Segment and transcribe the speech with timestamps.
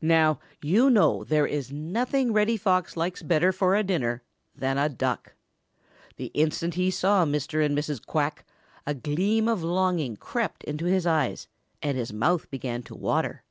[0.00, 4.24] Now you know there is nothing Reddy Fox likes better for a dinner
[4.56, 5.34] than a Duck.
[6.16, 7.64] The instant he saw Mr.
[7.64, 8.04] and Mrs.
[8.04, 8.44] Quack,
[8.88, 11.46] a gleam of longing crept into his eyes
[11.80, 13.44] and his mouth began to water.